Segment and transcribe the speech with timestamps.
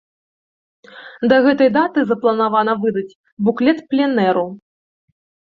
[1.31, 3.17] Да гэтай даты запланавана выдаць
[3.49, 4.47] буклет пленэру.